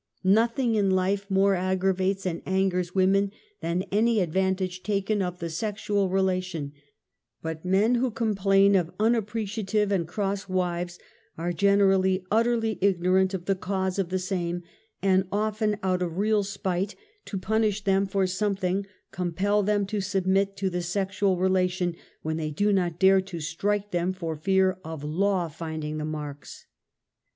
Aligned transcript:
ITothino; 0.25 0.77
in 0.77 0.89
life 0.89 1.29
more 1.29 1.53
aocsravates 1.53 2.25
and 2.25 2.41
ano; 2.47 2.75
ers 2.75 2.95
women 2.95 3.31
than 3.59 3.83
any 3.91 4.19
advantage 4.19 4.81
taken 4.81 5.21
of 5.21 5.37
the 5.37 5.47
sexual 5.47 6.09
relation, 6.09 6.73
but 7.43 7.63
men 7.63 7.93
who 7.93 8.09
complain 8.09 8.73
of 8.75 8.89
unappreciative 8.99 9.91
and 9.91 10.07
cross 10.07 10.49
wives 10.49 10.97
are 11.37 11.53
generally 11.53 12.25
utterly 12.31 12.79
ignorant 12.81 13.35
of 13.35 13.45
the 13.45 13.53
cause 13.53 13.99
of 13.99 14.09
the 14.09 14.17
same, 14.17 14.63
and 15.03 15.27
often 15.31 15.77
out 15.83 16.01
of 16.01 16.17
real 16.17 16.41
spite 16.41 16.95
to 17.25 17.37
punish 17.37 17.83
them 17.83 18.07
for 18.07 18.25
something, 18.25 18.87
compel 19.11 19.61
them 19.61 19.85
to 19.85 20.01
submit 20.01 20.57
to 20.57 20.67
the 20.67 20.81
sexual 20.81 21.37
re 21.37 21.47
lation, 21.47 21.95
when 22.23 22.37
they 22.37 22.49
do 22.49 22.73
not 22.73 22.97
dare 22.97 23.21
to 23.21 23.39
strike 23.39 23.91
them 23.91 24.11
for 24.13 24.35
fear 24.35 24.79
of 24.83 25.03
law 25.03 25.47
finding 25.47 25.99
the 25.99 26.05
marks. 26.05 26.65